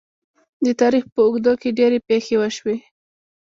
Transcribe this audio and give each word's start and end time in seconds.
د 0.65 0.67
تاریخ 0.81 1.03
په 1.13 1.19
اوږدو 1.25 1.53
کې 1.61 1.69
ډیرې 1.79 1.99
پېښې 2.07 2.35
وشوې. 2.39 2.77